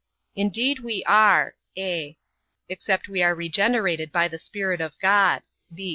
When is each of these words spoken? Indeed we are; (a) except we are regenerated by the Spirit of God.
Indeed 0.35 0.79
we 0.79 1.03
are; 1.05 1.53
(a) 1.77 2.17
except 2.67 3.07
we 3.07 3.21
are 3.21 3.35
regenerated 3.35 4.11
by 4.11 4.29
the 4.29 4.39
Spirit 4.39 4.81
of 4.81 4.97
God. 4.97 5.43